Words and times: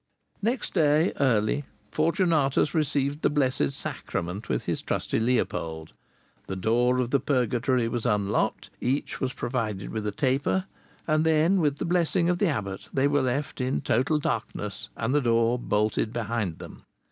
Next 0.41 0.73
day 0.73 1.13
early, 1.19 1.63
Fortunatus 1.91 2.73
received 2.73 3.21
the 3.21 3.29
Blessed 3.29 3.69
Sacrament 3.71 4.49
with 4.49 4.63
his 4.63 4.81
trusty 4.81 5.19
Leopold; 5.19 5.93
the 6.47 6.55
door 6.55 6.97
of 6.97 7.11
the 7.11 7.19
Purgatory 7.19 7.87
was 7.87 8.03
unlocked, 8.03 8.71
each 8.79 9.21
was 9.21 9.31
provided 9.31 9.91
with 9.91 10.07
a 10.07 10.11
taper, 10.11 10.65
and 11.05 11.23
then 11.23 11.59
with 11.61 11.77
the 11.77 11.85
blessing 11.85 12.29
of 12.29 12.39
the 12.39 12.47
abbot 12.47 12.89
they 12.91 13.07
were 13.07 13.21
left 13.21 13.61
in 13.61 13.81
total 13.81 14.17
darkness, 14.17 14.89
and 14.97 15.13
the 15.13 15.21
door 15.21 15.59
bolted 15.59 16.11
behind 16.11 16.57
them. 16.57 16.83